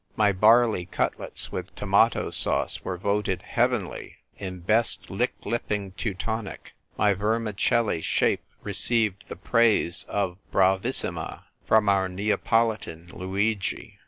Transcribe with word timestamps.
My 0.15 0.31
barley 0.31 0.87
cutlets 0.87 1.51
with 1.51 1.75
tomato 1.75 2.31
sauce 2.31 2.83
were 2.83 2.97
voted" 2.97 3.43
heavenly" 3.55 4.15
in 4.39 4.61
best 4.61 5.11
lip 5.11 5.45
licking 5.45 5.91
Teutonic; 5.91 6.73
my 6.97 7.13
vermicelli 7.13 8.01
shape 8.01 8.41
received 8.63 9.27
the 9.27 9.35
praise 9.35 10.03
of 10.09 10.39
"bravissima" 10.51 11.43
from 11.67 11.87
our 11.87 12.09
Neapolitan 12.09 13.09
Luigi. 13.13 13.99